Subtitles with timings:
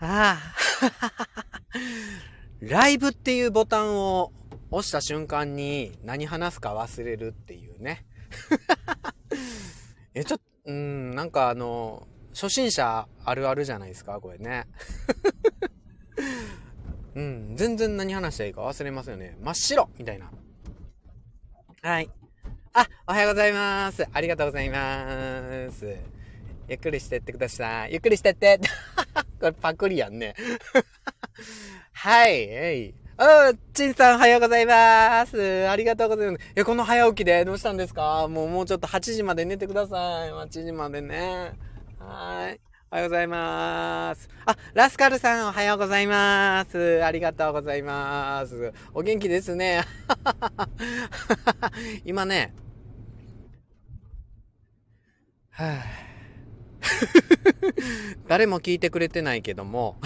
[0.00, 0.40] ああ。
[2.60, 4.32] ライブっていうボタンを
[4.70, 8.04] 押した瞬間に何話すか忘れるっていうね。
[10.14, 14.66] え、ちょっと、うん、なんかあの、初心者あるあるじゃないですか、これね。
[17.14, 19.36] うん、全然何話したらいいか忘れますよね。
[19.40, 20.30] 真っ白みたいな。
[21.82, 22.10] はい。
[22.72, 24.06] あ、おはようございます。
[24.12, 25.96] ありがとうございます。
[26.68, 27.92] ゆっくりしてってください。
[27.92, 28.60] ゆっくりしてって。
[29.40, 30.34] これパクリやんね。
[31.92, 32.94] はい、えい。
[33.16, 35.68] あ、ちんさんおはようございます。
[35.68, 36.44] ありがとうございます。
[36.56, 38.28] え、この早起きでどうしたんですか？
[38.28, 40.30] もう、もうちょっと8時まで寝てください。
[40.30, 41.52] 8時までね。
[41.98, 42.60] はい。
[42.92, 44.28] おはようございます。
[44.46, 47.04] あ、ラスカルさんおはようございます。
[47.04, 48.72] ありがとうございます。
[48.94, 49.82] お元気ですね。
[52.04, 52.52] 今ね、
[55.50, 56.09] はぁ、
[58.28, 60.00] 誰も聞いてくれてないけども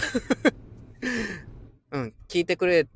[1.92, 2.88] うん、聞いてくれ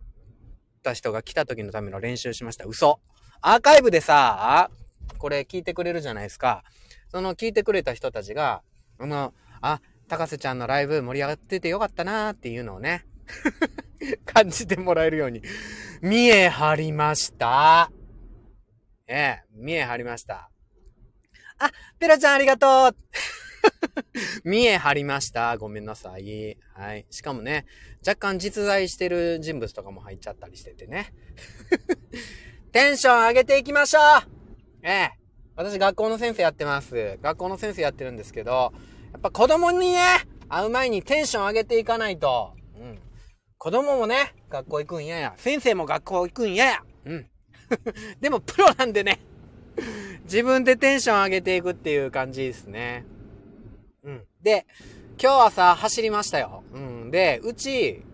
[0.82, 2.64] た人が来た時のための練習しました。
[2.64, 3.00] 嘘。
[3.40, 4.70] アーカイブでさ、
[5.18, 6.64] これ聞いてくれるじゃないですか。
[7.10, 8.62] その聞いてくれた人たちが、
[8.98, 13.06] あの、あ、高瀬ちゃんのライブ盛り上がっててよかったなーっていうのをね、
[14.24, 15.42] 感じてもらえるように、
[16.00, 17.92] 見え張りました。
[19.06, 20.50] ええ、見え張りました。
[21.58, 22.96] あ、ペロちゃんありがとう
[24.44, 25.56] 見え張りました。
[25.58, 26.56] ごめんなさい。
[26.74, 27.06] はい。
[27.10, 27.66] しかもね、
[28.06, 31.12] 若干実在してる人物とかも入っちゃったりしててね。
[32.72, 34.02] テンション上げていきましょう
[34.82, 35.10] ええ。
[35.56, 37.18] 私学校の先生やってます。
[37.22, 38.72] 学校の先生やってるんですけど、
[39.12, 39.98] やっぱ子供にね、
[40.48, 42.54] 会う前にテンション上げていかないと。
[42.78, 42.98] うん。
[43.56, 45.34] 子供もね、学校行くんやや。
[45.36, 46.84] 先生も学校行くんやや。
[47.06, 47.26] うん。
[48.20, 49.20] でもプロなんでね。
[50.24, 53.04] 自分でテンション上げていくっていう感じですね。
[54.42, 54.66] で、
[55.20, 56.62] 今日はさ、走りましたよ。
[56.72, 57.10] うん。
[57.10, 58.04] で、うち、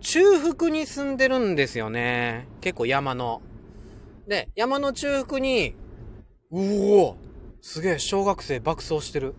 [0.00, 2.48] 中腹に住んでるんですよね。
[2.60, 3.42] 結構山の。
[4.26, 5.74] で、山の中腹に、
[6.50, 7.16] うお
[7.62, 9.34] すげえ、小学生爆走してる。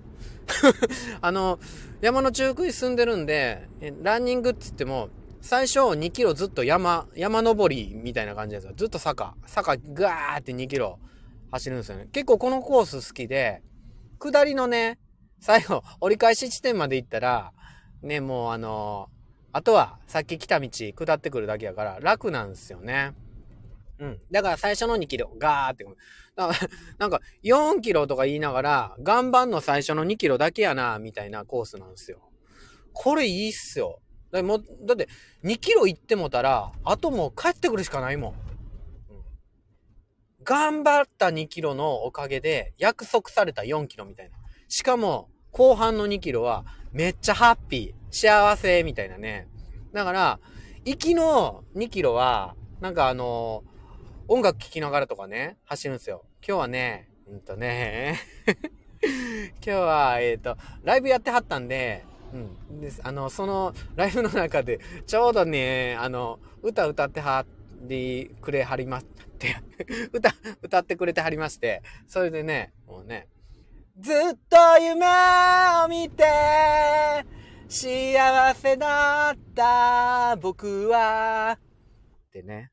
[1.20, 1.60] あの、
[2.00, 3.68] 山の中腹に住んでるんで、
[4.02, 5.10] ランニングって言っても、
[5.42, 8.74] 最初2キロずっと山、山登りみたいな感じですよ。
[8.76, 11.00] ずっと坂、坂ガーって2キロ
[11.52, 12.08] 走るんですよね。
[12.12, 13.62] 結構このコース好きで、
[14.20, 15.00] 下りのね、
[15.42, 17.52] 最後、折り返し地点まで行ったら、
[18.04, 19.10] ね、もうあの、
[19.52, 23.14] あとは、さっき来た道、下ってくるだけやから、楽なんですよね。
[24.00, 24.20] うん。
[24.32, 25.84] だから最初の2キロ、ガーって。
[25.84, 26.70] だから
[27.00, 32.20] なんか、4キロとか言いながら、岩盤の最初の2キロだけやな、みたいなコースなんですよ。
[32.94, 34.00] これいいっすよ。
[34.32, 35.10] だもだって、
[35.44, 38.32] 2キロ行ってもたら、あともう帰ってくるしかないもん。
[38.32, 38.38] うん、
[40.44, 44.38] 頑張った2キロのおかげで、約束された4キロみたいな。
[44.68, 49.48] しかも、後半の2キロは、めっちゃハッピー、幸せ、みたいなね。
[49.94, 50.40] だから、
[50.86, 56.26] 行きの2キロは、なんかあのー、音楽聴きながらとかね、走るんですよ。
[56.46, 58.20] 今日はね、うんとね、
[59.64, 62.04] 今日は、えっ、ー、と、ライブやってはったんで、
[62.34, 62.80] うん。
[62.80, 63.02] です。
[63.04, 67.46] あの、その、ライブの中で、ちょうどね、あの、歌歌っては
[67.82, 69.58] り、くれはりまって、
[70.14, 73.28] 歌、歌ってくれてはりまして、それでね、もうね、
[74.00, 74.16] ずっ
[74.50, 75.06] と夢
[75.84, 76.24] を見て、
[77.68, 81.60] 幸せだった僕は、っ
[82.32, 82.72] てね。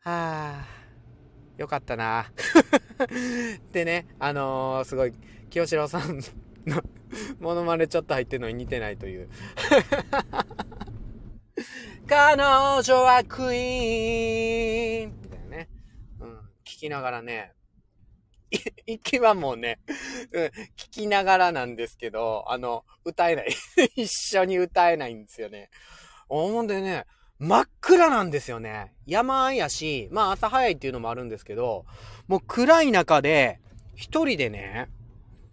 [0.00, 0.66] はあ、
[1.56, 2.26] よかったな。
[3.56, 5.12] ってね、あのー、すごい、
[5.48, 6.18] 清志郎さん
[6.66, 6.82] の
[7.38, 9.30] モノマネちょっと入ってるのに似てないという。
[12.08, 15.68] 彼女はクイーンみたいなね。
[16.20, 16.38] うん。
[16.64, 17.54] 聞きながらね、
[18.86, 19.78] 行きはもうね、
[20.32, 20.44] うん、
[20.76, 23.48] 聞きながらなんですけど、あの、歌えない。
[23.96, 25.70] 一緒に歌えないんですよね。
[26.28, 27.06] ほんでね、
[27.38, 28.94] 真っ暗なんですよね。
[29.06, 31.86] 山やし、まあ朝早いっていうのもあるんですけど、
[32.28, 33.60] もう暗い中で、
[33.94, 34.88] 一人でね、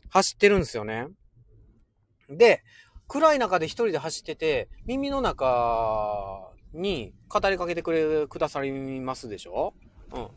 [0.10, 1.08] 走ってるんですよね。
[2.30, 2.64] で、
[3.08, 9.74] 暗い中で一人で走ってて、耳の中に語りかけてくれ、くださりますでしょ？
[10.12, 10.28] うん。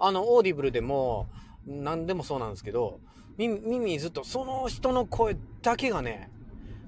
[0.00, 1.28] あの、オーディブルでも、
[1.66, 3.00] 何でもそうなんですけど、
[3.36, 6.30] 耳、耳ずっとその人の声だけがね、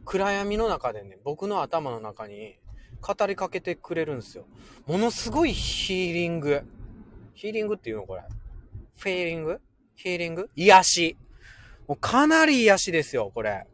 [0.04, 2.56] 暗闇の中でね、僕の頭の中に
[3.00, 4.46] 語りかけてくれるんですよ。
[4.86, 6.62] ものすごいヒーリング。
[7.34, 8.22] ヒーリングっていうのこれ。
[8.98, 9.60] フェーリング
[9.94, 11.16] ヒーリング癒し。
[11.88, 13.66] もうかなり癒しですよ、これ。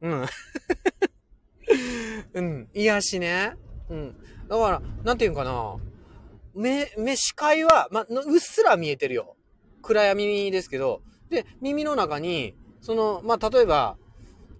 [0.00, 0.26] うん。
[2.34, 2.68] うん。
[2.74, 3.54] 癒しね。
[3.88, 4.16] うん。
[4.48, 5.76] だから、なんていうかな。
[6.54, 9.36] 目、目視界は、ま、うっすら見えてるよ。
[9.88, 13.96] 暗闇ですけど、で、耳の中に、その、まあ、例えば、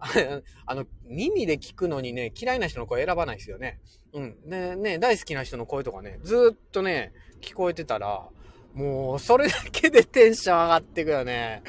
[0.66, 3.80] あの、耳で聞くのにね、嫌いな人の声選ばないですよね。
[4.12, 4.48] うん。
[4.48, 8.28] で、ね、大好きな人の声とかね、ずっとね、聞こえてたら、
[8.74, 11.62] もう、それだけでテンション上がってくよね。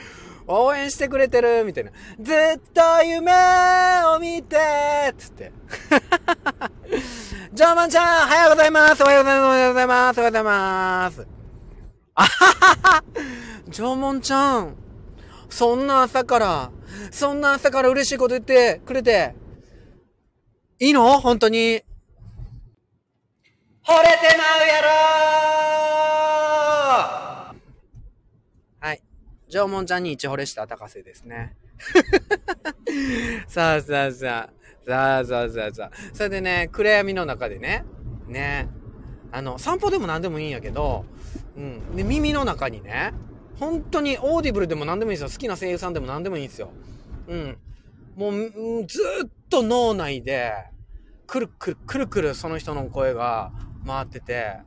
[0.47, 1.91] 応援してくれてるみたいな。
[2.19, 3.31] ずっと夢
[4.15, 4.57] を見て
[5.17, 5.51] つって。
[7.53, 11.38] ジョーマンちゃん、おはようございますおはようございますおはようございますおはようございます
[12.19, 13.03] あははは
[13.69, 14.75] ジョーモンちゃん、
[15.49, 16.69] そんな朝から、
[17.11, 19.35] そんな朝から嬉しいこと言ってくれて、
[20.79, 21.21] いいの？
[21.21, 21.57] 本当に。
[21.57, 21.85] 惚れ
[24.17, 24.89] てまうやろ
[28.81, 29.01] はい。
[29.49, 31.55] 縄文ちゃんに一惚れした高瀬ですね。
[33.47, 34.53] さあさあさあ。
[34.85, 35.91] さあさあさあさあ。
[36.13, 37.85] それでね、暗闇の中でね、
[38.27, 38.67] ね、
[39.31, 41.05] あの、散歩でも何でもいいんやけど、
[41.59, 41.95] うん。
[41.95, 43.13] で、耳の中にね、
[43.59, 45.35] 本当に Audible でも何でもいいんですよ。
[45.35, 46.71] 好きな声優さんでも何でもいいんですよ。
[47.27, 47.57] うん。
[48.15, 50.53] もう、ずっと脳内で、
[51.27, 53.51] くるくる、くるくるその人の声が
[53.85, 54.57] 回ってて、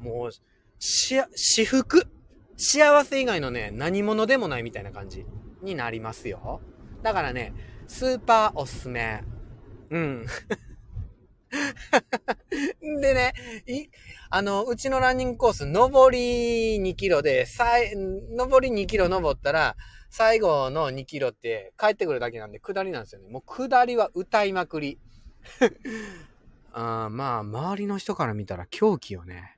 [0.00, 0.30] もう、
[0.78, 2.06] し、至福。
[2.56, 5.26] 幸せ以外のね、何者でもないみたいな感じ
[5.62, 6.60] になりますよ。
[7.02, 7.52] だからね、
[7.86, 9.22] スーパーおすすめ。
[9.90, 10.26] うん。
[13.00, 13.32] でね、
[14.30, 19.76] あの、うちのランニングコース、上り2キロで、さい、上り2キロ登ったら、
[20.10, 23.28] 最後の2キロって帰ってくるだけなんで、下りなんですよね。
[23.28, 24.98] もう下りは歌いまくり。
[26.72, 29.56] あまあ、周りの人から見たら狂気をね、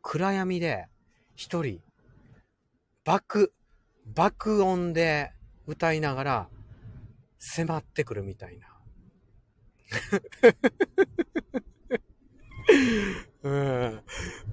[0.00, 0.86] 暗闇で、
[1.34, 1.80] 一人、
[3.04, 3.52] 爆、
[4.06, 5.32] 爆音で
[5.66, 6.48] 歌いながら、
[7.38, 8.71] 迫ってくるみたいな。
[13.42, 14.02] うん。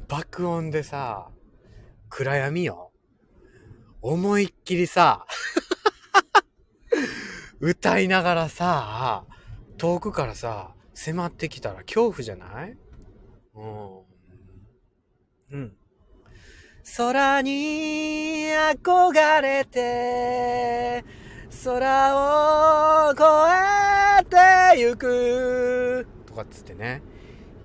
[0.08, 1.30] 爆音でさ、
[2.10, 2.92] 暗闇よ。
[4.02, 5.26] 思いっきりさ、
[7.60, 9.26] 歌いながらさ、
[9.78, 12.78] 遠くからさ、迫ってきたら恐怖じゃない？
[13.56, 14.00] うん。
[15.52, 15.76] うん。
[16.98, 21.04] 空に憧れて、
[21.64, 23.24] 空を越
[24.22, 26.08] えてゆく。
[26.26, 27.02] とかっつってね。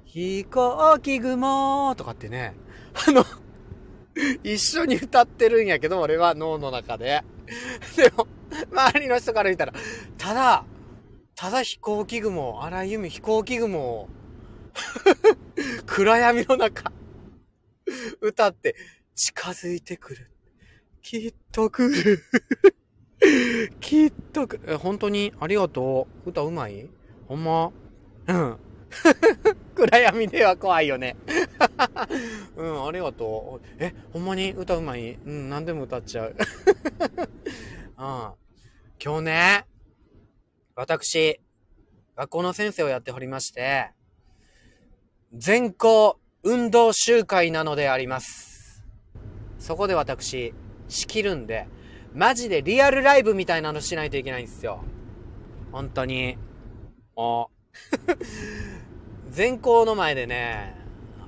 [0.05, 2.55] 飛行機雲とかってね。
[3.09, 3.25] あの
[4.43, 7.23] 一緒に歌ってるんやけど、俺は脳の中で。
[7.97, 8.27] でも、
[8.73, 9.73] 周りの人から見たら、
[10.17, 10.65] ただ、
[11.35, 14.09] ただ飛行機雲、荒井由実飛行機雲を
[15.87, 16.93] 暗闇の中
[18.21, 18.77] 歌って
[19.15, 20.31] 近づいてくる。
[21.03, 22.23] きっと来る
[23.81, 25.33] きっと、え、本当に？
[25.41, 26.31] ありがとう。
[26.31, 26.89] 歌うまい？
[27.27, 27.73] ほんま？
[28.27, 28.57] うん。
[29.75, 31.17] 暗闇では怖いよね。
[32.57, 33.67] うん、ありがとう。
[33.79, 34.53] え、ほんまに？
[34.53, 35.15] 歌うまい？
[35.15, 36.37] うん、何でも歌っちゃう。
[37.99, 38.33] うん。
[39.05, 39.67] 今日ね、
[40.77, 41.41] 私、
[42.17, 43.91] 学校の先生をやっておりまして、
[45.33, 48.85] 全校運動集会なのであります。
[49.59, 50.55] そこで私、
[50.89, 51.67] 仕切るんで、
[52.15, 54.85] マジでリアルライブみたいなのしないといけないんですよ。
[55.73, 56.39] 本当に。
[57.17, 57.49] お。
[59.31, 60.77] 全校の前でね、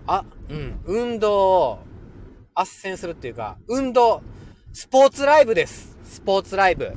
[0.07, 1.79] あ、うん、運動を
[2.55, 4.23] 斡旋するっていうか、運動、
[4.73, 5.99] スポーツライブです。
[6.05, 6.93] スポーツライブ。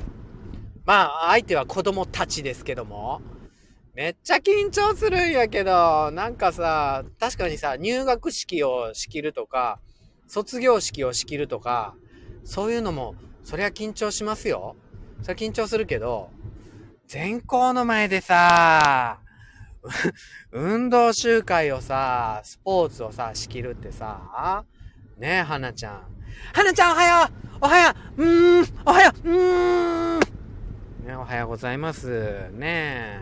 [0.84, 3.20] まあ、相手は子供たちですけども。
[3.94, 9.80] めっちゃ緊張するんやけど、なんかさ、確かにさ、入学式を仕切るとか、
[10.28, 11.96] 卒業式を仕切るとか、
[12.44, 13.16] そういうのも
[13.50, 14.76] そりゃ緊張しますよ。
[15.22, 16.30] そりゃ緊張するけど、
[17.08, 19.18] 全校の前でさ、
[20.52, 24.64] 運動集会をさ、スポーツをさ、仕切るってさ、
[25.18, 26.02] ねえ、花ちゃん。
[26.54, 30.20] 花ちゃんおはようおはよううーんおはよううーん
[31.04, 32.50] ねおはようございます。
[32.52, 33.20] ねえ。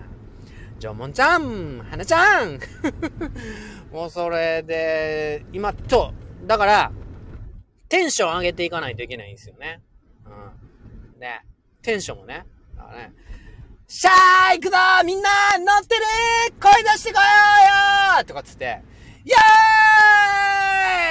[0.79, 2.61] 縄文ちゃん花ちゃん
[3.91, 6.13] もうそれで、今、と、
[6.47, 6.93] だから、
[7.89, 9.81] テンション上げていかないといけないんですよね。
[11.15, 11.21] うん。
[11.21, 11.45] ね。
[11.83, 12.45] テンションもね。
[12.77, 13.13] だからね。
[13.87, 16.03] しゃー行くぞみんな乗ってる
[16.61, 17.27] 声出してこよ
[18.17, 18.83] うよとかっつって、
[19.25, 19.31] イ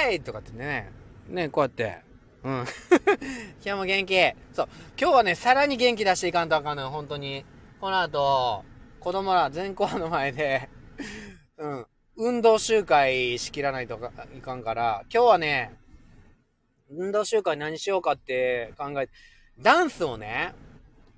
[0.08, 0.92] ェーイとかってね。
[1.28, 1.98] ね、こうやって。
[2.44, 2.64] うん。
[3.64, 4.14] 今日も元気。
[4.52, 4.68] そう。
[4.98, 7.44] 今日はね、さらに元気出していかんとあかんのよ、本当に。
[7.80, 8.64] この後、
[9.00, 10.68] 子供ら全校の前で
[11.56, 11.86] うん。
[12.16, 13.98] 運動集会しきらないと
[14.36, 15.72] いかんから、今日はね、
[16.90, 19.12] 運動習慣何しようかって考えて、
[19.60, 20.54] ダンスをね、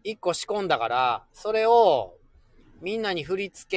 [0.05, 2.15] 一個仕込んだから、それを
[2.81, 3.69] みんなに振り付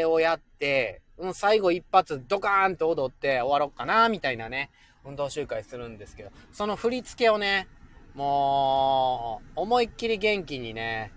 [0.00, 4.70] けをやって、うん、最後一発ドカーンと踊って終わろうかな、みたいなね、
[5.04, 7.68] 運動集会するんですけど、その振り付けをね、
[8.14, 11.12] もう、思いっきり元気にね、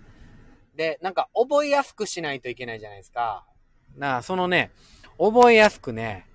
[0.76, 3.44] で、なんか覚えやすくしないといけないじゃないですか。
[3.96, 4.72] なあ、そのね、
[5.18, 6.26] 覚えやすくね、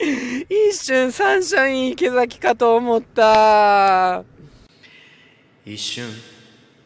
[0.00, 4.24] 一瞬サンシャイン池崎かと思った。
[5.64, 6.08] 一瞬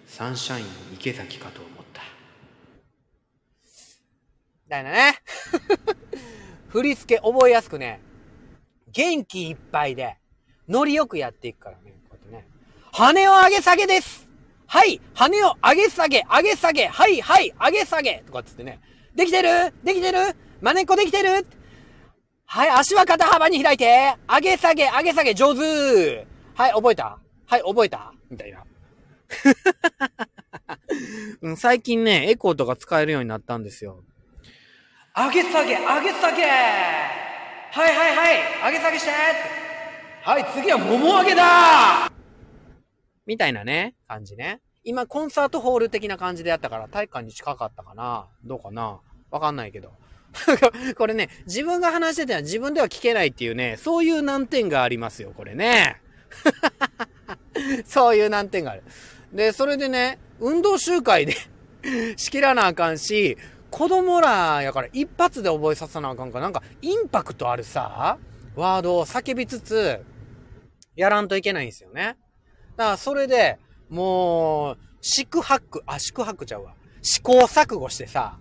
[0.06, 2.02] サンシャイン池崎かと思った。
[4.68, 5.18] だよね。
[6.68, 8.00] 振り付け覚えやすくね、
[8.90, 10.16] 元気いっぱいで、
[10.66, 12.48] ノリよくやっていくからね、こうやってね。
[12.92, 14.26] 羽を上げ下げです
[14.66, 18.80] はい、羽を上げ下げ、上げ下げ、はい、はい、上げ下げとかつってね。
[19.14, 19.74] できてる？
[19.84, 20.34] できてる？
[20.62, 21.46] まねっこできてる？
[22.54, 26.26] はい、足は肩幅に開いて上げ下げ、上げ下げ、上手。
[26.54, 27.18] はい、覚えた。
[27.46, 28.12] はい、覚えた。
[28.28, 28.62] みたいな。
[31.56, 34.04] 最近ね、エコーとか使えるようになったんですよ。
[35.16, 36.42] 上げ下げ、上げ下げ。
[36.42, 38.32] はいはいは
[38.68, 38.72] い。
[38.72, 39.10] 上げ下げして。
[40.22, 42.12] はい次はもも上げだ。
[43.24, 44.60] みたいなね、感じね。
[44.84, 48.28] 今、コンサートホール的な感じでやったから、体育館に近かったかな。
[48.44, 49.00] どうかな。
[49.30, 50.01] わかんないけど。
[50.96, 56.00] これね、自分が話してては自分では聞けないっていうね、そういう難点がありますよ、これね。
[57.84, 58.82] そういう難点がある。
[59.32, 61.36] で、それでね、運動集会で
[62.16, 63.36] 仕切らなあかんし、
[63.70, 68.18] 子供らやから一発で覚えさせなあかんか、なんかインパクトあるさ、
[68.54, 70.00] ワードを叫びつつ、
[70.94, 72.16] やらんといけないんですよね。
[72.76, 73.58] だからそれで、
[73.88, 76.74] もう、四苦八苦、あ、四苦八苦ちゃうわ。
[77.02, 78.38] 試行錯誤してさ、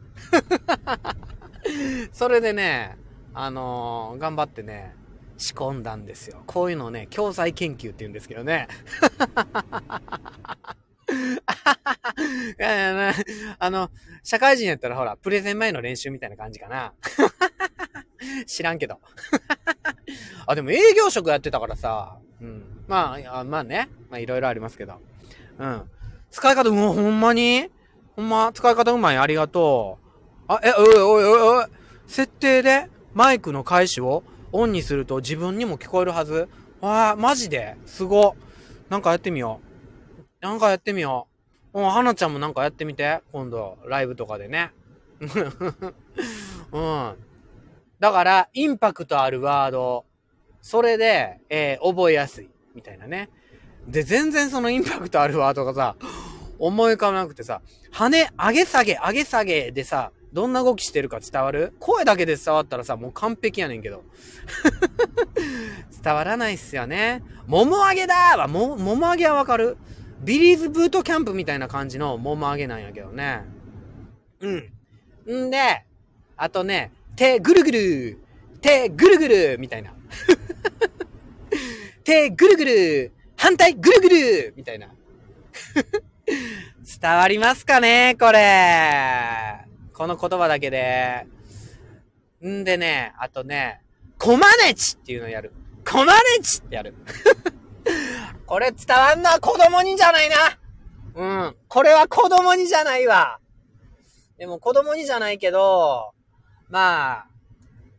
[2.12, 2.98] それでね、
[3.34, 4.94] あのー、頑張ってね、
[5.38, 6.44] 仕込んだんですよ。
[6.46, 8.68] こういうのをね、教材研究って言うんですけどね。
[13.60, 13.90] あの、
[14.24, 16.94] 社会人やったらほら、プレゼン前の練習みたいな感じかな。
[18.46, 19.00] 知らんけど。
[20.46, 22.84] あ、でも営業職やってたからさ、うん。
[22.88, 23.90] まあ、まあね。
[24.10, 25.00] まあいろいろありますけど。
[25.58, 25.90] うん。
[26.30, 27.70] 使い方、もうほんまに？
[28.16, 29.18] ほんま、使い方うまい？
[29.18, 30.01] ありがとう。
[30.54, 31.66] あ、え、おいおいおいおい。
[32.08, 36.50] 設定でマイクの開始をオンにすると自分にも聞こえるはず
[36.82, 37.78] わあ、マジで？
[37.86, 38.36] すご。
[38.90, 39.62] なんかやってみよ
[40.42, 40.46] う。
[40.46, 41.28] なんかやってみよ
[41.74, 41.78] う。
[41.80, 43.22] もう、花ちゃんもなんかやってみて。
[43.32, 44.72] 今度、ライブとかでね。
[46.74, 47.16] うん。
[48.00, 50.04] だから、インパクトあるワード。
[50.62, 52.50] それで、えー、覚えやすい。
[52.76, 53.30] みたいなね。
[53.88, 55.96] で、全然そのインパクトあるワードがさ、
[56.60, 61.74] 思い浮かばなくてさ、羽、上げ下げ、上げ下げでさ、どんな動きしてるか伝わる？
[61.80, 64.04] 声だけで伝わったらさ、もう完璧やねんけど。
[66.04, 67.24] 伝わらないっすよね。
[67.48, 69.78] もも上げだは、も、もも上げはわかる？
[70.22, 73.44] ビリーズブートキャンプみたいな感じのもも上げなんやけどね。
[74.40, 74.52] う
[75.34, 75.48] ん。
[75.48, 75.84] んで、
[76.38, 78.20] あとね、手ぐるぐる
[78.62, 79.94] 手ぐるぐるみたいな。
[82.04, 84.88] 手ぐるぐる反対ぐるぐるみたいな。
[87.02, 89.61] 伝わりますかねこれ。
[90.02, 91.28] この言葉だけで。
[92.44, 93.84] んでね、あとね、
[94.18, 95.54] コマネチっていうのやる。
[95.88, 96.96] コマネチってやる。
[98.48, 100.36] これ伝わんのは子供にじゃないな。
[101.14, 101.56] うん。
[101.68, 103.40] これは子供にじゃないわ。
[104.40, 106.16] でも子供にじゃないけど、
[106.68, 107.28] まあ、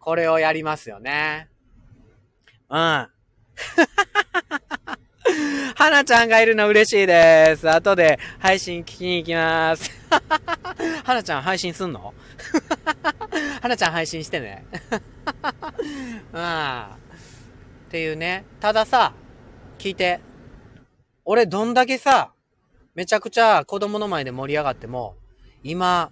[0.01, 1.51] これをやりますよね。
[2.69, 3.09] うん。
[5.77, 7.69] はなちゃんがいるの嬉しいです。
[7.69, 9.91] 後で配信聞きに行きます。
[11.05, 12.13] はなちゃん配信すんの？
[13.63, 14.65] はなちゃん配信してね。
[16.33, 16.97] まあ。
[17.89, 18.45] っていうね。
[18.61, 19.13] たださ、
[19.79, 20.21] 聞いて。
[21.25, 22.33] 俺どんだけさ、
[22.95, 25.17] めちゃくちゃ子供の前で盛り上がっても、
[25.63, 26.11] 今、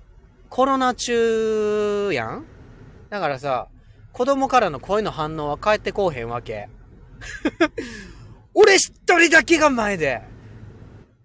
[0.49, 2.47] コロナ中やん？
[3.09, 3.69] だからさ、
[4.13, 6.69] 子供からの声の反応は返ってこうへんわけ。
[8.55, 10.23] 俺一人だけが前で、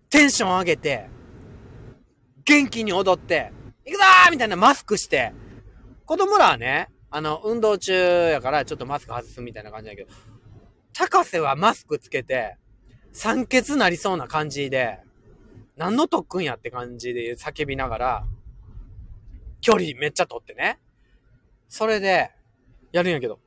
[0.10, 1.10] テンション上げて、
[2.46, 3.52] 元気に踊って、
[3.86, 5.34] 行くぞーみたいなマスクして、
[6.06, 10.12] 子供らはね、あの、運動中やからちょっとマスク外すみたいな感じだけど、
[10.94, 12.58] 高瀬はマスクつけて、
[13.12, 15.00] 酸欠なりそうな感じで、
[15.78, 18.26] 何の特訓やって感じで叫びながら、
[19.62, 20.80] 距離めっちゃ取ってね。
[21.68, 22.32] それで、
[22.92, 23.40] やるんやけど、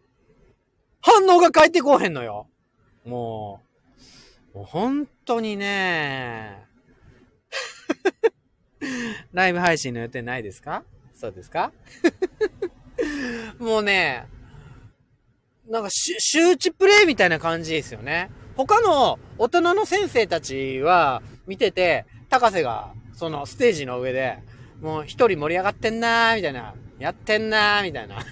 [1.01, 2.49] 反応が返ってこうへんのよ。
[3.05, 3.68] もう、
[4.55, 6.67] もう本当にね、
[9.33, 10.83] ライブ配信の予定ないですか？
[11.15, 11.73] そうですか？
[13.59, 14.27] もうね、
[15.69, 18.31] なんか周知プレイみたいな感じですよね。
[18.57, 24.39] 他の大人の先生たちは見てて、高瀬がそのステージの上で、
[24.81, 26.75] もう一人盛り上がってんなーみたいな。
[26.99, 28.25] やってんなーみたいな。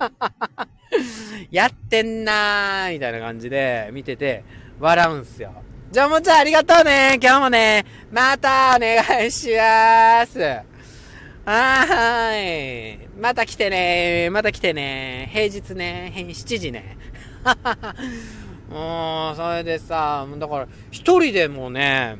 [1.50, 4.44] やってんなーみたいな感じで見てて、
[4.82, 5.52] 笑うんすよ。
[5.92, 7.20] じゃあもうちゃんありがとうね。
[7.22, 10.40] 今日もね、またお願いします。
[10.40, 13.08] はーい。
[13.16, 14.28] また来てね。
[14.30, 15.30] また来てね。
[15.32, 16.12] 平日ね。
[16.16, 16.96] 7時ね。
[18.68, 22.16] もう、それでさ、だから、一人でもね、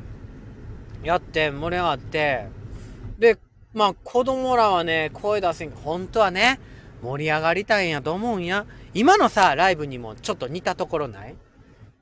[1.03, 2.47] やって盛り上がって、
[3.19, 3.37] で、
[3.73, 6.61] まあ子供らはね、声出せん本当はね、
[7.01, 8.65] 盛り上がりたいんやと思うんや。
[8.93, 11.35] 今のさ、ライブにもちょっと似たところない？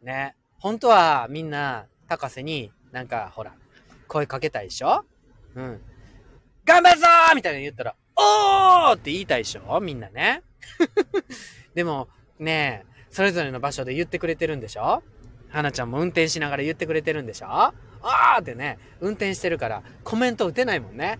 [0.04, 0.36] ね。
[0.62, 3.54] 本当はみんな、高瀬になんか、ほら、
[4.08, 5.04] 声かけたいでしょ？
[5.56, 5.82] うん。
[6.64, 9.80] 頑張るぞーみたいな言ったら、おーって言いたいでしょ？
[9.82, 10.44] みんなね。
[11.74, 15.02] でも、ねえ、それぞれの場所で言ってくれてるんでしょ？
[15.50, 17.48] 花ちゃんも運転しながら言ってくれてるんでしょ？
[17.50, 21.18] あーってね、運転してるからコメント打てないもんね。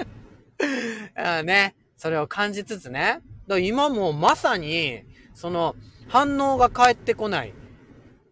[1.16, 3.20] あね、それを感じつつね。
[3.60, 5.74] 今もまさに、その、
[6.08, 7.54] 反応が返ってこない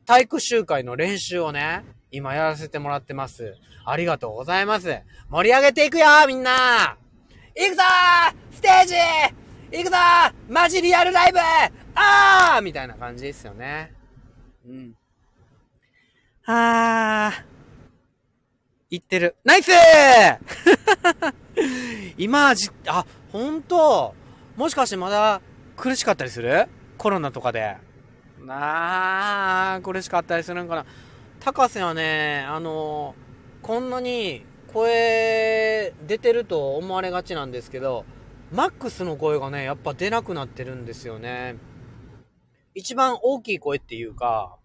[0.08, 3.54] 体育集会の練習をね、今やらせてもらってます。
[3.84, 5.02] ありがとうございます。
[5.28, 6.96] 盛り上げていくよみんな
[7.54, 7.82] 行くぞ
[8.50, 8.94] ステージ
[9.70, 9.96] 行くぞ
[10.48, 11.38] マジリアルライブ
[11.94, 13.92] あーみたいな感じですよね。
[14.66, 14.94] うん。
[16.46, 17.44] あー。
[18.88, 19.36] 行ってる。
[19.44, 19.70] ナイス
[22.16, 24.14] 今じ、あ、ほんと
[24.56, 25.42] もしかしてまだ
[25.76, 26.66] 苦しかったりする？
[26.96, 27.76] コロナとかで。
[28.48, 30.86] なあ、苦しかったりするんかな。
[31.40, 33.14] 高瀬はね、あの
[33.62, 38.04] こんなに声出てると思われがちなんですけど、
[38.50, 41.56] マックスの声がね、やっぱ出なくなってるんですよね。
[42.74, 44.56] 一番大きい声っていうか、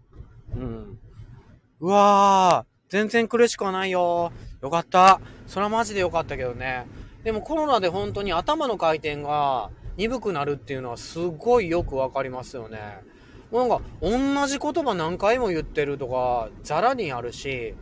[0.55, 0.99] うん。
[1.81, 4.31] うわー、全然苦しくはないよ。
[4.61, 5.19] よかった。
[5.45, 6.85] それはマジでよかったけどね。
[7.23, 12.79] でもコロナで本当に頭の回転が鈍くなるっていうのはすごいよくわかりますよね。
[13.59, 17.75] なんか、同じ言葉何回も言ってるとか、ザラにあるし、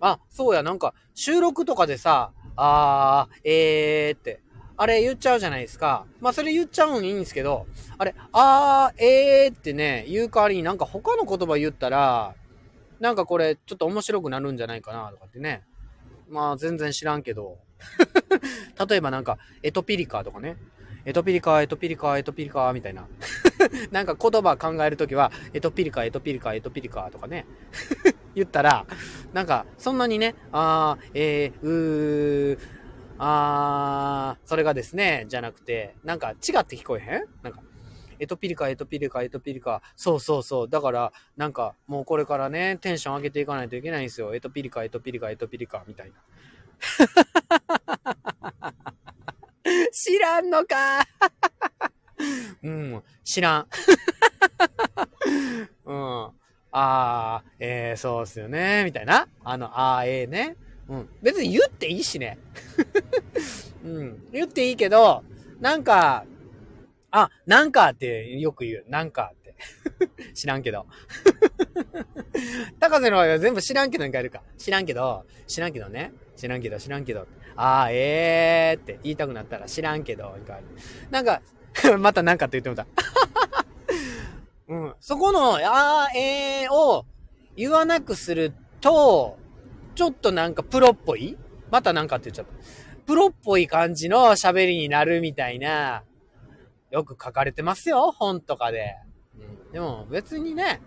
[0.00, 4.40] あ、そうや、なんか、収録とかでさ、あー、えーって、
[4.76, 6.06] あれ言っちゃうじゃないですか。
[6.20, 7.66] まあ、それ言っちゃうんいいんですけど、
[7.98, 12.34] あれ、あー、えーってね、言う代わりになんか他の言葉言ったら、
[13.00, 15.64] なんかこれ、ちょっと面白くなるんじゃないかな、とかってね。
[16.28, 17.58] まあ、全然知らんけど。
[18.88, 20.56] 例えばなんか、エトピリカとかね。
[21.04, 23.06] エトピリカ、エトピリカ、エトピリカ、みたいな。
[23.90, 27.46] なんか言葉考えるときは、エトピリカ、エトピリカ、エトピリカとかね。
[28.34, 28.86] 言ったら、
[29.32, 32.58] なんか、そんなにね、あー、えー、うー、
[33.18, 37.24] あー、それがですね、じゃなくて、なんか違って聞こえへん？
[37.42, 37.62] なんか、
[38.18, 39.82] エトピリカ、エトピリカ、エトピリカ。
[39.96, 40.68] そうそうそう。
[40.68, 44.34] だから、なんか、もうこれからね、テンション上げていかないといけないんですよ。
[44.34, 46.14] エトピリカ、エトピリカ、エトピリカ、みたいな。
[49.92, 51.06] 知らんのか
[52.62, 53.66] うん、知らん。
[55.84, 56.30] うん。
[56.72, 59.28] あー、えー、そうっすよね、みたいな。
[59.44, 60.56] あの、あー、えーね。
[60.88, 61.08] うん。
[61.22, 62.38] 別に言っていいしね。
[63.84, 64.28] うん。
[64.32, 65.22] 言っていいけど、
[65.60, 66.24] なんか、
[67.10, 68.84] あ、なんかってよく言う。
[68.88, 69.54] なんかって。
[70.34, 70.86] 知らんけど。
[72.78, 74.42] 高瀬の場合は全部知らんけどに変えるか。
[74.58, 76.12] 知らんけど、知らんけどね。
[76.36, 77.26] 知らんけど、知らんけど。
[77.56, 80.64] あー、えーって言いたくなったら知らんけど、に変える。
[81.10, 81.42] なんか、
[81.98, 82.86] またなんかって言ってもた。
[84.68, 84.94] うん。
[85.00, 87.04] そこの、あー、えーを
[87.56, 89.38] 言わなくすると、
[89.94, 91.36] ちょっとなんかプロっぽい？
[91.70, 92.52] またなんかって言っちゃった。
[93.06, 96.04] プロっぽい感じの喋りになるみたいな、
[96.90, 98.96] よく書かれてますよ、本とかで。
[99.38, 100.80] うん、でも別にね、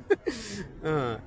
[0.82, 1.18] うん。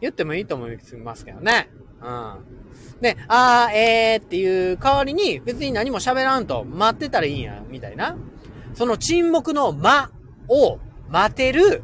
[0.00, 1.68] 言ってもいいと思いますけどね。
[2.02, 3.00] うん。
[3.00, 8.16] で、あー、えーっていう代わりに別に何も喋らんと待ってたらいいんや、みたいな。
[8.74, 10.10] その沈黙の間
[10.48, 11.82] を待てる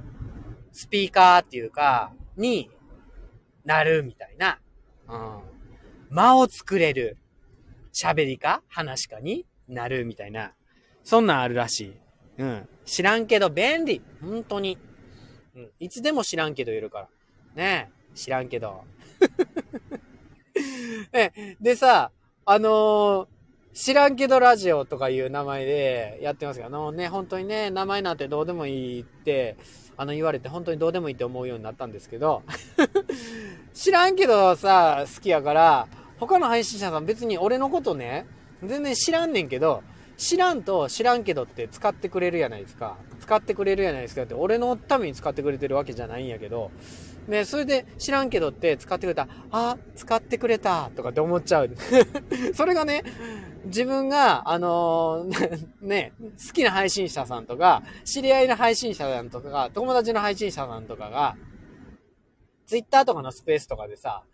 [0.73, 2.71] スピーカーっていうか、に
[3.65, 4.59] なるみたいな。
[5.09, 5.41] うん。
[6.11, 7.19] 間を作れる
[7.93, 10.53] 喋りか話かになるみたいな。
[11.05, 11.95] そんなんあるらしい。
[12.39, 12.69] うん。
[12.85, 14.01] 知らんけど便利。
[14.21, 14.79] 本当に。
[15.57, 15.71] うん。
[15.81, 17.09] いつでも知らんけどいるから。
[17.57, 18.15] ねえ。
[18.15, 18.85] 知らんけど。
[21.13, 22.11] え、でさ、
[22.45, 23.27] あのー、
[23.75, 29.57] 知らんけどラジオとかいう名前でやってますけど、あのね、本当にね、名前なんてどうでもいいって、
[29.97, 32.43] あの言われて本当にどうでもいいって思うようになったんですけど、
[33.75, 38.27] 知らんけどさ、好きやから、他の配信者さん別に俺のことね、
[38.65, 39.83] 全然知らんねんけど、
[40.19, 42.97] 知らんと知らんけどって使ってくれるやないですか。
[43.21, 46.73] 使ってくれるやないですかって、俺のために使ってくれてるわけじゃないんやけど、
[47.29, 49.29] ね、それで知らんけどって使ってくれた。
[49.53, 51.71] あ、使ってくれたとかって思っちゃう。
[52.53, 53.05] それがね、
[53.67, 61.37] 自分が、あのー、 ね、好きな配信者さんとか、知り合いの配信者さんとか、友達の配信者さんとかが、
[62.67, 64.25] ツイッターとかのスペースとかでさ、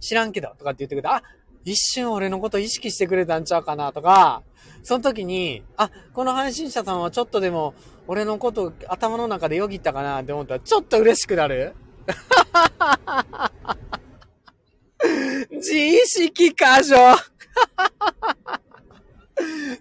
[0.00, 1.22] 知らんけどとかって言ってくれて、あ、
[1.66, 4.44] 一瞬俺のこと意識してくれたんちゃうかなとか、
[4.84, 7.74] その時に、あ、この配信者さんはちょっとでも
[8.06, 11.74] 俺のこと頭の中でよぎったかなって思ったらちょっと嬉しくなる。
[15.50, 16.96] 自意識過剰。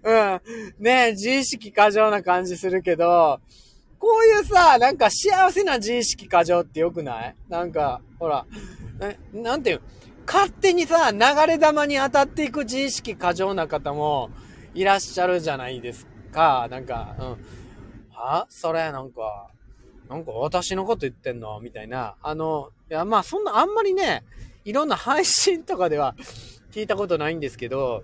[0.03, 0.41] うん。
[0.79, 3.39] ね自意識過剰な感じするけど、
[3.99, 7.35] こういうさ、なんか幸せな自意識過剰ってよくない？
[7.47, 8.43] なんか、ほら、
[9.01, 9.81] え、なんていう？
[10.25, 14.29] 勝手にさ、流れ玉に当たっていく自意識過剰な方も
[14.73, 16.67] いらっしゃるじゃないですか。
[16.69, 17.38] なんか、うん。
[18.11, 18.47] は？
[18.49, 19.49] それ、なんか、
[20.09, 21.59] なんか私のこと言ってんの？
[21.59, 22.15] みたいな。
[22.21, 24.23] あの、いや、まあそんな、あんまりね、
[24.63, 26.15] いろんな配信とかでは
[26.71, 28.03] 聞いたことないんですけど、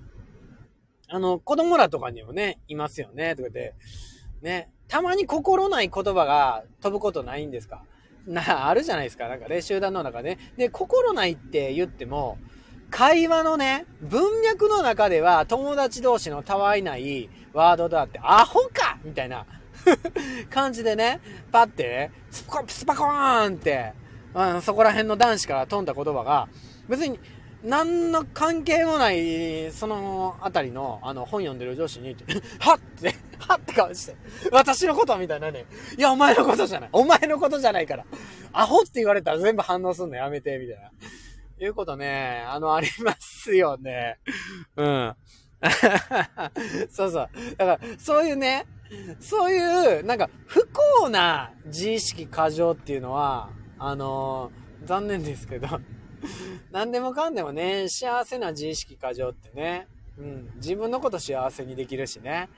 [1.10, 3.74] あの、子供らとかにもね、いますよね、とかで、
[4.42, 7.84] ね、たまに心ない言葉が飛ぶことないんですか？
[8.28, 9.28] な、あるじゃないですか。
[9.28, 10.54] なんかね、集団の中で、ね。
[10.58, 12.38] で、心ないって言っても、
[12.90, 19.46] 会話のね、文脈の中では友達同士のたわいないワードだって、アホかみたいな
[20.52, 23.94] 感じでね、パってね、スパコスパコーンって、
[24.36, 26.50] うん、そこら辺の男子から飛んだ言葉が、
[26.88, 27.18] 別に、
[27.64, 32.16] 何の関係もない、そのあたりの、あの、本読んでる女子に、
[32.60, 34.16] はっって、はって顔して、
[34.52, 35.66] 私のことみたいなね。
[35.98, 36.90] いや、お前のことじゃない。
[36.92, 38.06] お前のことじゃないから。
[38.52, 40.92] アホって言われたら全部反応すんのやめて、みたいな。
[41.64, 44.18] いうことね、あの、ありますよね。
[44.76, 45.16] うん。
[46.90, 47.30] そうそう。
[47.58, 48.66] だから、そういうね、
[49.20, 55.68] そういう、なんか、不幸な自意識過剰っていうのは、あのー、残念ですけど、
[56.72, 62.50] 何でもかんでもね、幸せな自意識過剰ってね、うん、自分のこと幸せにできるしね。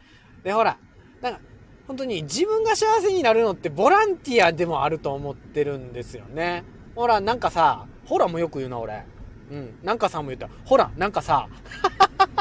[0.43, 0.77] で、ほら、
[1.21, 1.39] なんか、
[1.87, 6.63] 本当に自分が幸せになるのってボランティアでもあると思ってるんですよね。
[6.95, 9.05] ほら、なんかさ、ほらもよく言うな、俺。
[9.51, 9.79] うん。
[9.83, 10.49] なんかさんも言った。
[10.65, 11.47] ほら、なんかさ。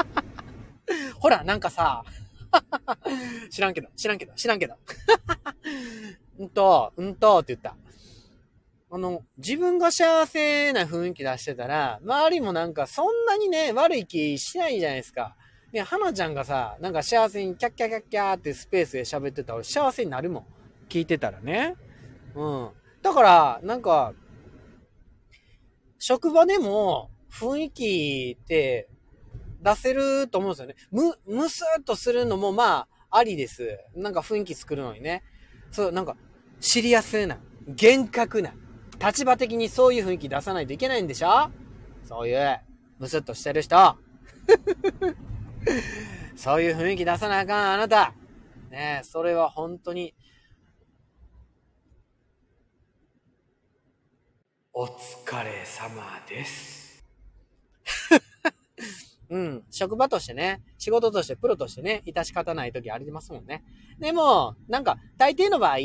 [1.18, 2.04] ほら、なんかさ。
[3.50, 4.76] 知らんけど、知らんけど、知らんけど。
[6.38, 7.76] うんと、うんと、って言った。
[8.94, 15.34] あの、自分が幸せな雰囲気出してたら、周りもなんかそんなにね、悪い気しないじゃないですか。
[15.72, 20.44] ね、花ちゃんがさ、なんか幸せにキャッキャキャッキャーってスペースで喋ってたら幸せになるもん。
[20.90, 21.74] 聞いてたらね。
[22.34, 22.70] うん。
[23.00, 24.12] だから、なんか、
[25.98, 28.90] 職場でも雰囲気って
[29.62, 30.74] 出せると思うんですよね。
[30.90, 33.78] む、むすっとするのもまあ、ありです。
[33.94, 35.22] なんか雰囲気作るのにね。
[35.70, 36.14] そう、なんか、
[36.60, 37.38] 知りやすいな。
[37.66, 38.52] 厳格な。
[39.04, 41.50] 立場的にそういう雰囲気出さないといけないんでしょ？
[42.04, 42.60] そういう、
[42.98, 43.96] むすっとしてる人。
[46.36, 48.14] そういう雰囲気出さなあかん、あなた。
[48.70, 50.14] ねえ、それは本当に、
[54.72, 57.04] お疲れ様です。
[59.28, 59.64] うん。
[59.70, 63.64] 職場としてね、仕事としてプロとしてね、致し方ない時ありますもんね。
[63.98, 65.76] でも、なんか、大抵の場合、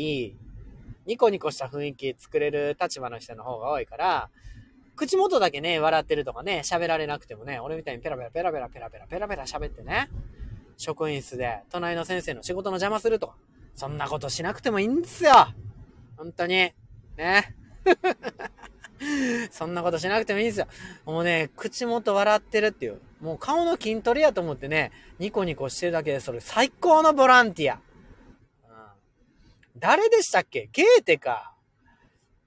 [1.08, 4.28] ニコニコした雰囲気作れる立場の人の方が多いから、
[4.94, 10.10] 口元だけね、笑ってるとかね、喋られなくてもね、俺みたいにペラペラペラペラペラペラペラペラ喋ってね、
[10.76, 13.36] 職員室で隣の先生の仕事の邪魔するとか、
[13.74, 15.32] そんなことしなくてもいいんですよ
[16.18, 16.72] 本当に。
[17.16, 17.54] ね。
[19.50, 20.66] そんなことしなくてもいいんですよ。
[21.06, 23.00] もうね、口元笑ってるっていう。
[23.22, 27.80] もう顔の筋トレやと思ってね、ニコニコしてるだけで、それ最高のボランティア。
[29.78, 30.68] 誰でしたっけ？
[30.72, 31.54] ゲーテか。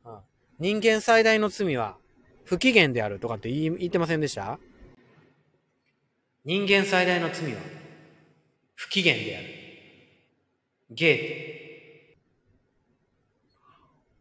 [0.06, 0.18] うん。
[0.60, 1.98] 人間最大の罪は
[2.44, 4.60] 不機嫌であるとかって言言ってませんでした？
[6.44, 7.60] 人間最大の罪は
[8.76, 9.48] 不機嫌である。
[10.90, 12.18] ゲーテ。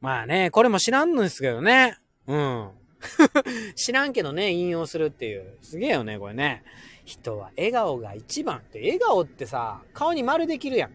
[0.01, 1.99] まあね、これも知らんのですけどね。
[2.27, 2.71] うん。
[3.77, 5.59] 知らんけどね、引用するっていう。
[5.63, 6.63] すげえよね、これね。
[7.05, 10.95] 人は笑顔が一番って、笑顔ってさ、顔に丸できるやん。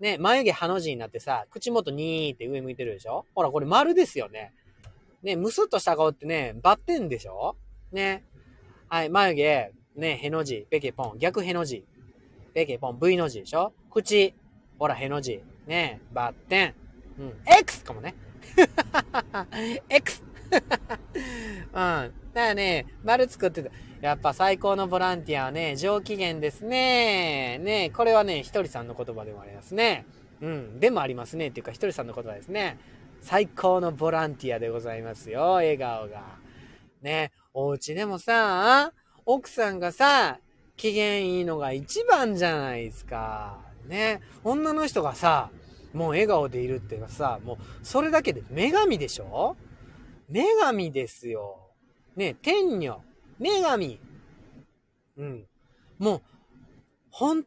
[0.00, 3.24] ね、眉毛ハの字になってさ、口元にーって上向いてるでしょ？
[3.34, 4.52] ほら、これ丸ですよね。
[5.22, 7.56] ね、むすっとした顔ってね、バッテンでしょ？
[7.92, 8.24] ね。
[8.88, 11.84] はい、眉毛、ね、への字、ペケポン、逆への字。
[12.52, 13.72] ペケポン、V の字でしょ？
[13.90, 14.34] 口、
[14.78, 15.42] ほら、への字。
[15.66, 16.74] ね、バッテン。
[17.18, 18.14] うん、X かもね。
[19.88, 20.22] X!
[20.52, 21.72] うん。
[21.72, 23.70] だからね、丸作ってた。
[24.00, 27.58] やっぱ最高のボランティアはね、上機嫌ですね。
[27.58, 30.06] ね、これはね、ひとりさんの言葉でもありますね。
[30.40, 31.48] うん、でもありますね。
[31.48, 32.78] っていうか、ひとりさんの言葉ですね。
[33.22, 36.22] 最高のボランティアでございますよ、笑顔が。
[37.02, 38.92] ね、お家でもさ、
[39.24, 40.38] 奥さんがさ、
[40.76, 43.58] 機嫌いいのが一番じゃないですか。
[43.86, 45.50] ね、女の人がさ、
[45.94, 49.56] もう笑顔でいるっていうかさ、もうそれだけで女神でしょ？
[50.28, 51.70] 女神ですよ。
[52.14, 53.00] ね、天女。
[53.38, 54.00] 女神。
[55.16, 55.46] うん。
[55.98, 56.22] もう、
[57.10, 57.44] ほん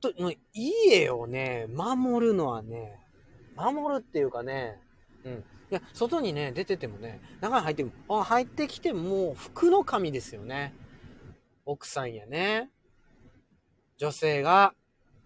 [0.00, 2.98] と、もう家をね、守るのはね、
[3.56, 4.80] 守るっていうかね、
[5.24, 5.32] うん。
[5.70, 10.74] いや、外にね、出ててもね、中に入ってあ、入ってきてもう服の神ですよね。
[11.66, 12.70] 奥さんやね。
[13.98, 14.74] 女性が、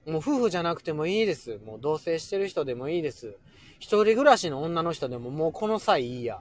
[0.06, 1.60] もう夫婦じゃなくてもいいです。
[1.64, 3.36] もう同棲してる人でもいいです。
[3.78, 6.40] 一人暮らしの女の人でももうこの際いいや。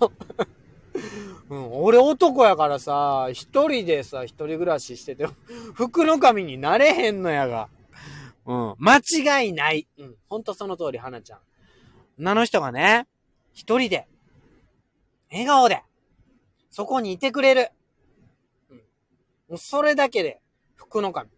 [0.00, 0.12] も う
[1.48, 5.26] うん、俺男やからさ、一人でさ、一人暮らししてて、
[5.74, 7.68] 服の神になれへんのやが。
[8.46, 9.86] うん、間違いない。
[9.98, 11.38] うん、ほんとその通り、花ちゃん。
[12.18, 13.06] 女の人がね、
[13.52, 14.08] 一人で、
[15.30, 15.82] 笑顔で、
[16.70, 17.70] そこにいてくれる。
[18.70, 18.76] うん。
[18.78, 18.82] も
[19.50, 20.40] うそれだけで、
[20.74, 21.30] 服の神。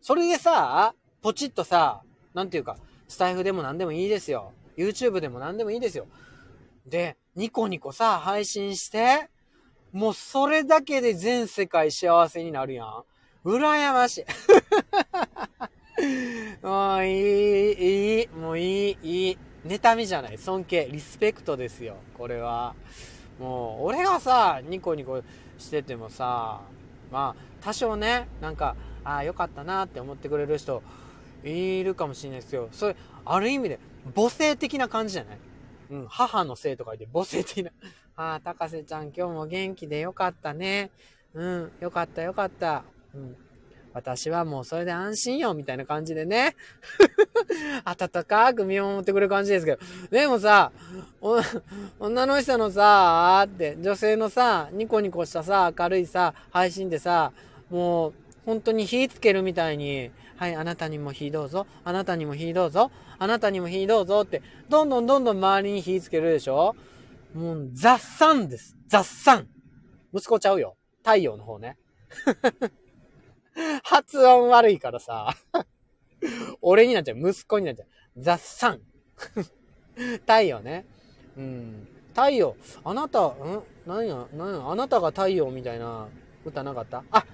[0.00, 2.02] それでさ、ポチッとさ、
[2.34, 2.76] なんていうか、
[3.08, 4.52] スタイフでも何でもいいですよ。
[4.76, 6.06] YouTube でも何でもいいですよ。
[6.86, 9.28] で、ニコニコさ、配信して、
[9.92, 13.04] もうそれだけで全世界幸せになるやん。
[13.44, 14.24] 羨ましい。
[16.66, 19.38] もういい、いい、もういい、いい。
[19.66, 20.38] 妬みじゃない。
[20.38, 21.96] 尊敬、リスペクトですよ。
[22.16, 22.74] これは。
[23.38, 25.22] もう、俺がさ、ニコニコ
[25.58, 26.60] しててもさ、
[27.10, 30.82] まあ、多少ね、なんか、ああ、よかったなって思ってくれる人、
[31.44, 33.78] いるかもしれないですけど、それ、ある意味で、
[34.14, 35.38] 母性的な感じじゃない？
[35.90, 37.70] うん、母のせいとか言って母性的な。
[38.16, 40.90] ああ、高瀬ちゃん今日も元気でよかったね。
[41.34, 42.84] うん、よかったよかった。
[43.14, 43.36] うん。
[43.92, 46.54] 私はもうそれで安心よ、みたいな感じでね。
[47.84, 49.78] 温かく見守ってくれる感じですけど。
[50.10, 50.70] でもさ、
[51.98, 57.32] 女の人のさ、って、女性のさ、ニコニコしたさ、明るいさ、配信でさ、
[57.68, 58.14] もう、
[58.46, 66.74] 本当に火つけるみたいに、はい、あなたにも火どうぞ、あなたにも火どうぞ、あなたにも火どうぞって、どんどんどんどん周りに火つけるでしょ
[67.34, 68.76] もう雑産です。
[68.88, 69.48] 雑産。
[70.12, 70.76] 息子ちゃうよ。
[70.98, 71.76] 太陽の方ね。
[73.84, 75.34] 発音悪いからさ。
[76.60, 77.18] 俺になっちゃう。
[77.18, 77.88] 息子になっちゃう。
[78.16, 78.80] 雑産。
[80.26, 80.86] 太陽ね。
[81.36, 81.88] うん。
[82.08, 82.56] 太陽。
[82.84, 83.62] あなた、ん？
[83.86, 86.08] 何や、何や、あなたが太陽みたいな
[86.44, 87.04] 歌なかった？
[87.12, 87.24] あ、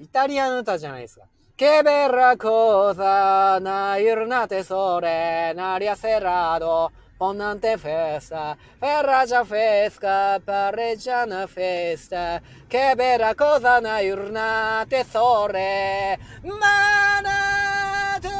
[0.00, 1.26] イタリアの歌じゃないですか。
[1.56, 12.94] Che bella cosa, una giornata sole, un'aria serrado, O nante festa, ferragia fresca, parreggiana festa, che
[12.96, 18.30] bella cosa, una giornata sole, manate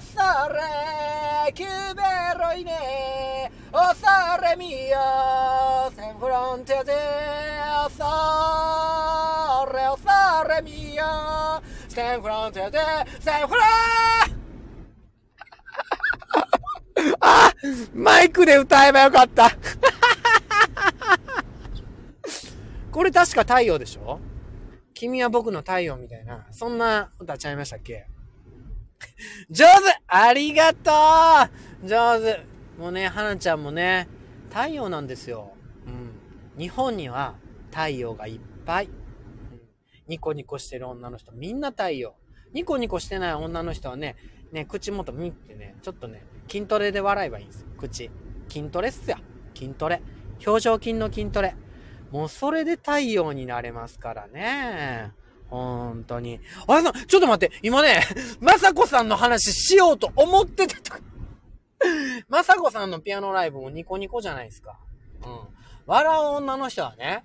[0.00, 9.86] sole, che bello in e, oh sole mio, sei in fronte a te, oh sole,
[9.88, 14.36] oh sole mio, stand front of the, stand front!
[17.20, 17.45] あ
[17.94, 19.50] マイクで歌えばよかった。
[22.90, 24.20] これ確か太陽でしょ？
[24.94, 28.06] 君は僕の太陽みたいな、そんな歌ちゃいましたっけ？
[29.50, 29.72] 上手！
[30.06, 30.90] ありがと
[31.84, 31.86] う！
[31.86, 32.40] 上手！
[32.78, 34.08] もうね、花ちゃんもね、
[34.48, 35.52] 太陽なんですよ。
[35.86, 36.12] うん。
[36.58, 37.34] 日本には
[37.70, 38.88] 太陽がいっぱい。
[40.08, 42.14] ニコニコしてる女の人、みんな太陽。
[42.54, 44.16] ニコニコしてない女の人はね、
[44.52, 47.68] ね、口元見てね、ちょっとね、筋トレで笑えばいいんですよ。
[47.78, 48.10] 口。
[48.48, 49.18] 筋トレっすよ。
[49.54, 50.02] 筋トレ。
[50.46, 51.54] 表情筋の筋トレ。
[52.10, 55.12] もうそれで太陽になれますからね。
[55.48, 56.40] 本当に。
[56.66, 58.02] あれさちょっと待って、今ね、
[58.40, 60.98] まさこさんの話しようと思ってた。
[62.28, 64.78] まさこさんのピアノライブもニコニコじゃないですか。
[65.24, 65.38] うん。
[65.86, 67.24] 笑う女の人はね、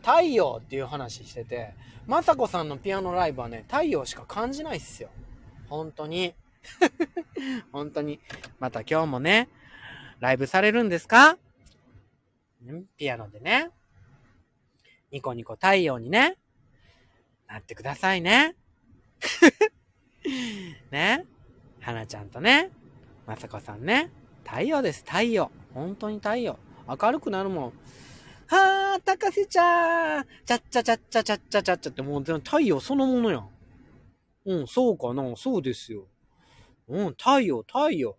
[0.00, 1.74] 太陽っていう話してて、
[2.06, 5.10] まさこさんのピアノライブはね、太陽しか感じないっすよ。
[5.68, 6.34] 本当に。
[7.72, 8.20] 本当に。
[8.58, 9.48] また今日もね、
[10.20, 11.32] ライブされるんですか？
[11.32, 13.70] んピアノでね。
[15.10, 16.36] ニコニコ太陽にね、
[17.46, 18.56] なってくださいね。
[20.90, 21.24] ね。
[21.80, 22.70] 花ちゃんとね、
[23.26, 24.10] まさこさんね、
[24.44, 25.50] 太陽です、太陽。
[25.72, 26.58] 本当に太陽。
[26.88, 27.72] 明るくなるもん。
[28.48, 33.50] はあ、高瀬ちゃんちゃっちゃちゃっちゃちゃっちゃっちゃってもう太陽そのものやん。
[34.46, 36.06] うん、そうかな、そうですよ。
[36.88, 38.16] うん、太陽、太陽。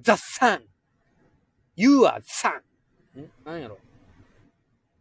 [0.00, 0.62] ザ・サン
[1.76, 2.58] !You are sun!
[3.20, 3.30] ん？
[3.44, 3.78] 何やろ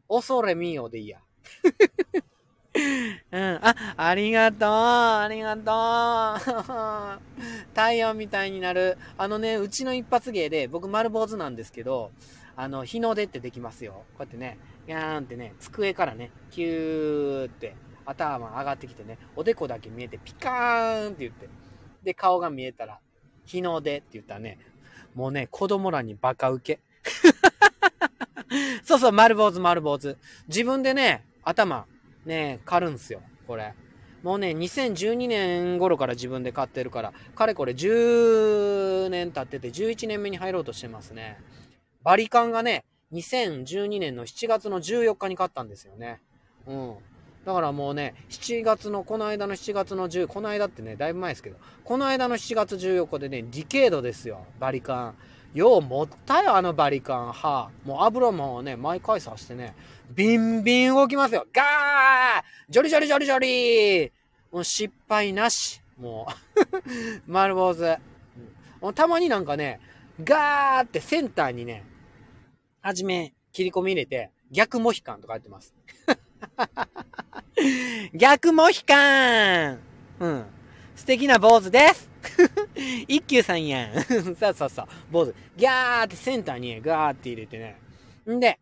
[0.08, 1.19] 恐れみよでいいや。
[3.31, 3.60] うん。
[3.62, 4.69] あ、ありがとう。
[4.69, 7.19] ありがとう。
[7.75, 8.97] 太陽みたいになる。
[9.17, 12.12] あのね、うちの一発芸で、僕丸坊主なんですけど、
[12.55, 13.93] あの、日の出ってできますよ。
[13.93, 21.49] こうやってね、やーんってね、机からね、キューって頭上がってきてね、おでこだけ見えてピカーンって言って、
[22.05, 22.99] で、顔が見えたら、
[23.45, 24.57] 日の出って言ったらね、
[25.13, 26.81] もうね、子供らにバカ受け。
[28.83, 30.17] そうそう、丸坊主、丸坊主。
[30.47, 31.85] 自分でね、頭、
[32.25, 33.73] ね、刈るんすよ、これ。
[34.23, 41.37] もうね、2012年頃から自分で買ってるから、かれこれ10年経ってて11年目に入ろうとしてますね。
[42.03, 46.21] バリカンがね、2012年の7月の14日に買ったんですよね。
[46.65, 46.95] うん。
[47.45, 55.15] だからもうね、7月の、この間の7月の10、この間ってね、だいぶ前ですけど、この間の7月14日でね、ディケードですよ、バリカン。
[55.53, 57.31] よう持ったよ、あのバリカン。
[57.31, 59.73] はあ、もう油もね、毎回刺してね、
[60.13, 61.45] ビンビン動きますよ。
[61.53, 64.12] ガージョリジョリジョリジョリ
[64.51, 65.81] もう失敗なし。
[65.97, 66.27] も
[66.75, 66.91] う
[67.31, 67.97] 丸坊主。
[68.93, 69.79] たまになんかね、
[70.23, 71.84] ガーってセンターにね、
[72.81, 75.73] はじめ切り込み入れて、逆モヒカンとかやってます。
[78.13, 79.79] 逆モヒカン
[80.19, 80.45] うん。
[80.95, 82.09] 素敵な坊主です
[83.07, 83.93] 一休さんやん。
[84.35, 84.85] そうそうそう。
[85.11, 85.33] 坊主。
[85.55, 87.77] ギャーってセンターにガーって入れてね。
[88.29, 88.59] んで、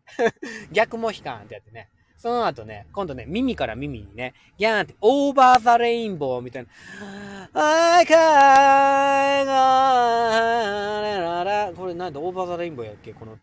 [0.70, 1.88] 逆モヒカンってやってね。
[2.16, 6.70] その後ね、今度ね、耳から耳にね、ギャーって、 Over the Rainbow みたいな。
[7.52, 9.52] あかーが
[11.20, 13.38] ららこれなんで Over the Rainbow やっけこの。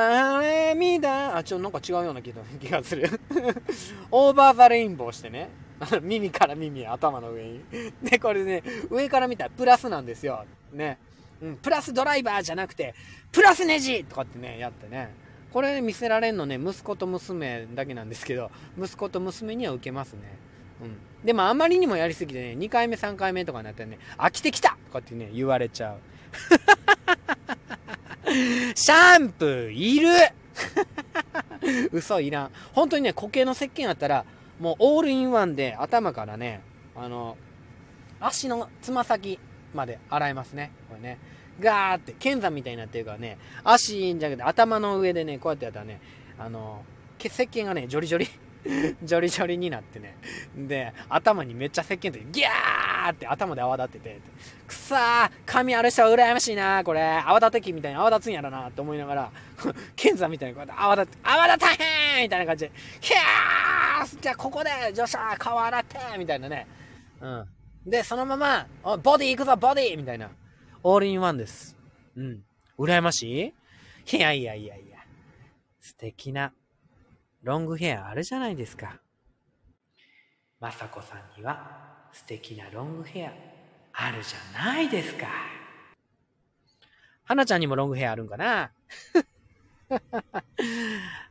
[0.00, 3.08] あれみだあ、ちょ、なんか違うような気がする。
[4.10, 5.50] Over the Rainbow してね。
[6.02, 7.60] 耳から耳、頭の上に。
[8.02, 10.44] で、これね、上から見たらプラスなんですよ。
[10.72, 10.98] ね。
[11.42, 12.94] うん、プラスドライバーじゃなくて、
[13.32, 15.14] プラスネジとかってね、やってね。
[15.52, 20.20] これ見せられんのね、息子と娘だけなんですけど、息子と娘には受けますね。
[20.82, 20.96] うん。
[21.24, 25.96] でもあまりにもやりすぎてね、2回目3回目とかになったらね、飽きてきたとかってね、言われちゃう。
[28.74, 30.08] シャンプーいる
[31.92, 32.50] 嘘いらん。
[32.72, 34.24] 本当にね、固形の石鹸あったら、
[34.58, 36.60] もうオールインワンで頭からね、
[36.94, 37.36] あの、
[38.20, 39.38] 足のつま先
[39.74, 40.70] まで洗えますね。
[40.88, 41.18] これね。
[41.60, 46.00] ガーって、剣山みたいになってるからね、足じゃなくて頭の上でね、こうやってやったらね、
[46.38, 46.82] あの、
[47.18, 48.28] 石鹸がね、ジョリジョリ
[49.02, 50.16] ジョリジョリになってね。
[50.56, 54.20] で、頭にめっちゃ石鹸とギャーって頭で泡立ってて、
[54.66, 59.32] くさー髪ある人は羨ましいなこれ、泡立て器みたいに泡立つんやろなって思いながら、
[59.96, 66.66] ケンザみたいにこうやって泡立て、泡立たへんみたいな感じで、キャーじゃあここで、女子は顔洗ってみたいなね。
[67.20, 67.48] うん。
[67.86, 68.66] で、そのまま、
[68.98, 70.30] ボディ行くぞ、ボディみたいな。
[70.82, 71.76] オールインワンです。
[72.16, 72.44] うん。
[72.78, 73.54] 羨まし
[74.06, 74.16] い？
[74.16, 74.98] いやいやいやいや。
[75.80, 76.52] 素敵な
[77.42, 79.00] ロングヘアあるじゃないですか。
[80.58, 83.32] まさこさんには素敵なロングヘア
[83.92, 85.26] あるじゃないですか。
[87.24, 88.72] はなちゃんにもロングヘアあるんかな？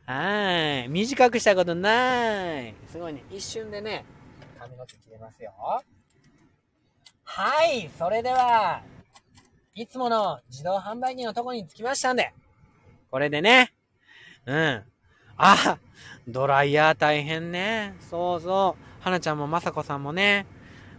[0.06, 0.88] はい。
[0.88, 2.74] 短くしたことない。
[2.88, 3.24] すごいね。
[3.30, 4.04] 一瞬でね、
[4.58, 5.52] 髪の毛切れますよ。
[7.24, 7.88] はい。
[7.98, 8.82] それでは、
[9.74, 12.34] いつもの自動販売機のとこに着きましたんで、
[13.10, 13.72] これでね、
[14.46, 14.84] うん。
[15.36, 15.78] あ、
[16.28, 17.94] ドライヤー大変ね。
[18.00, 19.04] そうそう。
[19.04, 20.46] はなちゃんもまさこさんもね、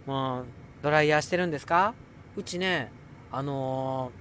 [0.05, 0.45] もう、
[0.81, 1.93] ドライヤーしてるんですか？
[2.35, 2.91] うちね、
[3.31, 4.11] あの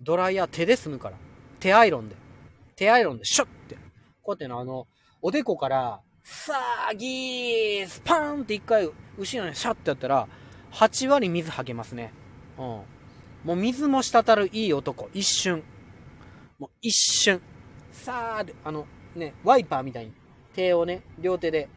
[0.00, 1.16] ー、ドライヤー手で済むから。
[1.60, 2.16] 手アイロンで。
[2.74, 3.76] 手アイロンでシュッて。
[4.22, 4.86] こうやってのあの、
[5.20, 10.28] おでこから、さーぎースパーンって一回、後ろにシャッてやったら、
[10.72, 12.12] 8割水はけますね。
[12.58, 12.64] うん。
[12.64, 12.84] も
[13.46, 15.08] う水も滴るいい男。
[15.14, 15.62] 一瞬。
[16.58, 17.40] もう一瞬。
[17.92, 20.12] さーで、あの、ね、ワイパーみたいに
[20.54, 21.68] 手をね、両手で、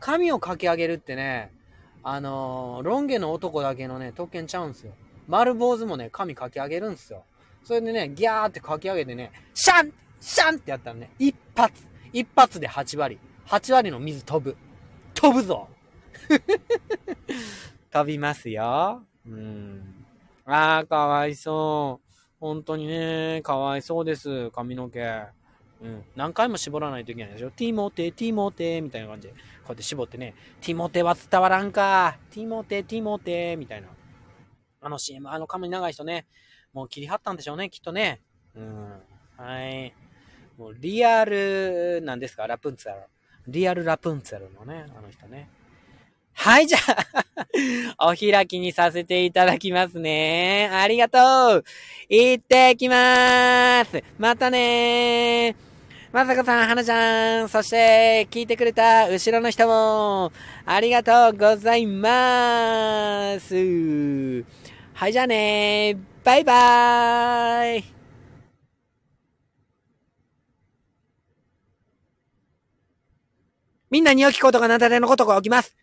[0.00, 1.52] 髪をかき上げるってね、
[2.04, 4.92] あのー、ロン毛の男だけのね、特権ちゃうんすよ。
[5.28, 7.24] 丸坊主もね、髪かき上げるんすよ。
[7.64, 13.18] それでね、ギャーってかき上げてね、シャンシャンってやったらね、一発一発で8割。
[13.46, 14.56] 8割の水飛ぶ。
[15.14, 15.68] 飛ぶぞ
[17.90, 19.02] 飛びますよ。
[19.26, 20.04] うん。
[20.44, 22.12] ああ、かわいそう。
[22.40, 24.50] 本当にね、かわいそうです。
[24.50, 25.22] 髪の毛。
[25.82, 26.04] うん。
[26.16, 27.50] 何回も絞らないといけないでしょ。
[27.50, 29.34] ティモテ、ティモテ、みたいな感じで。
[29.34, 32.18] こうやって絞ってね、ティモテは伝わらんか。
[32.30, 33.88] ティモテ、ティモテ、みたいな。
[34.80, 36.26] あの CM、あの髪長い人ね、
[36.72, 38.20] もう切り張ったんでしょうね、きっとね。
[38.56, 38.92] うん。
[39.36, 39.92] はい。
[40.56, 43.02] もうリアル、なんですか、ラプンツェル。
[43.48, 45.48] リアルラプンツェルのね、あの人ね。
[46.34, 46.78] はい、じゃ
[47.98, 50.68] あ お開きにさせていただきますね。
[50.72, 51.18] ありがと
[51.58, 51.64] う
[52.08, 55.71] 行ってきまーすまたねー
[56.12, 60.30] まさこさん、はなちゃん、そして、聞いてくれた後ろの人も、
[60.66, 63.54] ありがとうございます。
[64.92, 67.84] はい、じゃあねバイバーイ
[73.90, 75.74] みんなに良きことがなだれのことが起きます。